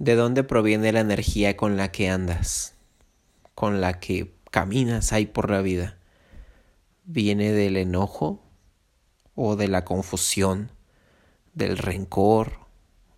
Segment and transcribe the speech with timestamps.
[0.00, 2.72] ¿De dónde proviene la energía con la que andas?
[3.54, 5.98] Con la que caminas ahí por la vida.
[7.04, 8.42] ¿Viene del enojo
[9.34, 10.70] o de la confusión,
[11.52, 12.60] del rencor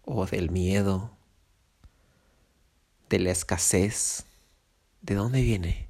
[0.05, 1.17] o del miedo,
[3.09, 4.25] de la escasez?
[5.03, 5.89] ¿De dónde viene?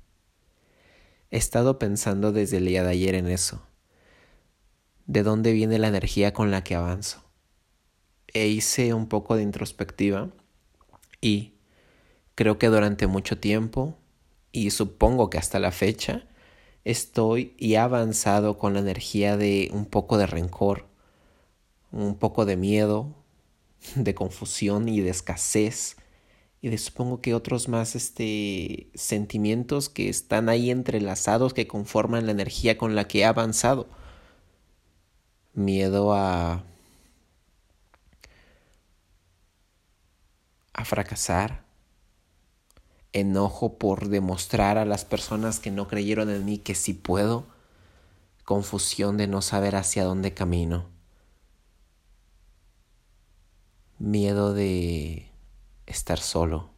[1.30, 3.62] He estado pensando desde el día de ayer en eso.
[5.06, 7.24] ¿De dónde viene la energía con la que avanzo?
[8.34, 10.28] E hice un poco de introspectiva
[11.22, 11.54] y
[12.34, 13.96] creo que durante mucho tiempo,
[14.52, 16.26] y supongo que hasta la fecha,
[16.84, 20.88] estoy y he avanzado con la energía de un poco de rencor,
[21.92, 23.14] un poco de miedo,
[23.96, 25.96] de confusión y de escasez,
[26.60, 32.32] y de supongo que otros más este, sentimientos que están ahí entrelazados que conforman la
[32.32, 33.88] energía con la que he avanzado.
[35.54, 36.64] Miedo a
[40.74, 41.64] a fracasar,
[43.12, 47.46] enojo por demostrar a las personas que no creyeron en mí que sí puedo,
[48.44, 50.86] confusión de no saber hacia dónde camino,
[53.98, 55.30] miedo de
[55.86, 56.70] estar solo,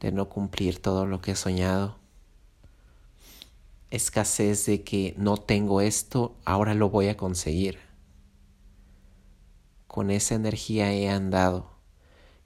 [0.00, 1.98] de no cumplir todo lo que he soñado,
[3.90, 7.78] escasez de que no tengo esto, ahora lo voy a conseguir.
[9.86, 11.73] Con esa energía he andado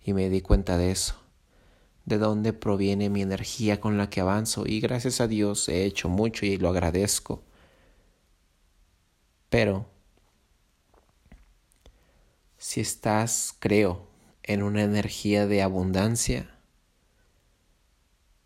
[0.09, 1.17] y me di cuenta de eso,
[2.07, 6.09] de dónde proviene mi energía con la que avanzo y gracias a Dios he hecho
[6.09, 7.45] mucho y lo agradezco.
[9.51, 9.85] Pero
[12.57, 14.09] si estás, creo,
[14.45, 16.59] en una energía de abundancia,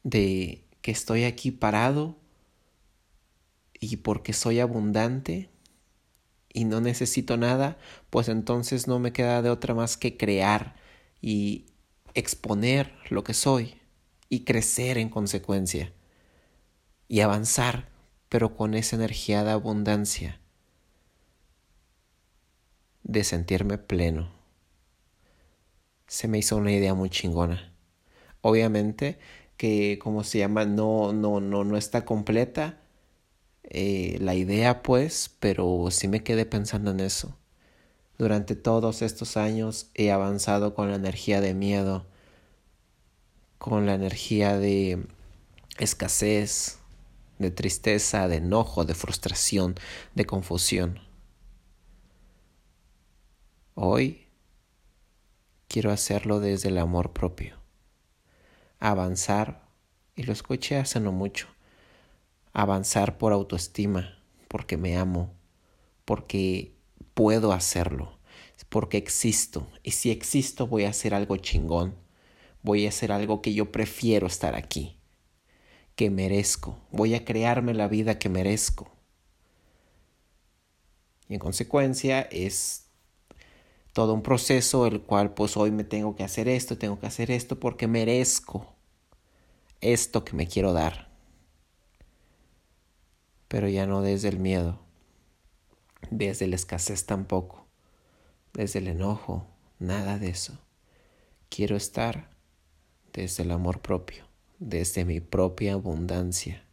[0.02, 2.16] de que estoy aquí parado
[3.78, 5.48] y porque soy abundante
[6.52, 7.78] y no necesito nada,
[8.10, 10.81] pues entonces no me queda de otra más que crear
[11.22, 11.66] y
[12.14, 13.76] exponer lo que soy
[14.28, 15.92] y crecer en consecuencia
[17.08, 17.88] y avanzar,
[18.28, 20.40] pero con esa energía de abundancia,
[23.02, 24.30] de sentirme pleno.
[26.06, 27.74] Se me hizo una idea muy chingona.
[28.42, 29.18] Obviamente
[29.56, 32.80] que, como se llama, no, no, no, no está completa
[33.64, 37.38] eh, la idea, pues, pero sí me quedé pensando en eso.
[38.22, 42.06] Durante todos estos años he avanzado con la energía de miedo,
[43.58, 45.08] con la energía de
[45.80, 46.78] escasez,
[47.40, 49.74] de tristeza, de enojo, de frustración,
[50.14, 51.00] de confusión.
[53.74, 54.28] Hoy
[55.66, 57.56] quiero hacerlo desde el amor propio.
[58.78, 59.66] Avanzar,
[60.14, 61.48] y lo escuché hace no mucho,
[62.52, 64.16] avanzar por autoestima,
[64.46, 65.34] porque me amo,
[66.04, 66.72] porque
[67.14, 68.18] puedo hacerlo,
[68.68, 69.66] porque existo.
[69.82, 71.94] Y si existo voy a hacer algo chingón,
[72.62, 74.98] voy a hacer algo que yo prefiero estar aquí,
[75.94, 78.90] que merezco, voy a crearme la vida que merezco.
[81.28, 82.86] Y en consecuencia es
[83.92, 87.30] todo un proceso el cual pues hoy me tengo que hacer esto, tengo que hacer
[87.30, 88.74] esto porque merezco
[89.80, 91.10] esto que me quiero dar.
[93.48, 94.81] Pero ya no desde el miedo
[96.10, 97.66] desde la escasez tampoco,
[98.52, 99.46] desde el enojo,
[99.78, 100.58] nada de eso.
[101.48, 102.30] Quiero estar
[103.12, 104.26] desde el amor propio,
[104.58, 106.64] desde mi propia abundancia.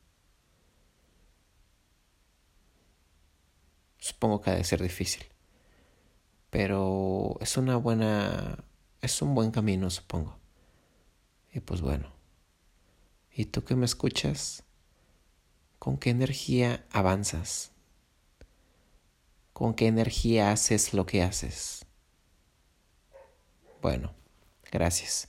[3.98, 5.26] Supongo que ha de ser difícil,
[6.50, 8.64] pero es una buena,
[9.02, 10.40] es un buen camino, supongo.
[11.52, 12.12] Y pues bueno,
[13.32, 14.64] ¿y tú que me escuchas?
[15.80, 17.72] ¿Con qué energía avanzas?
[19.60, 21.86] Con qué energía haces lo que haces.
[23.82, 24.14] Bueno,
[24.72, 25.28] gracias.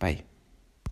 [0.00, 0.29] Bye.